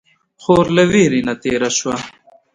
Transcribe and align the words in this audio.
خور 0.41 0.65
له 0.77 0.83
ویرې 0.91 1.21
نه 1.27 1.33
تېره 1.43 1.69
شوې 1.77 1.93
ده. 1.99 2.03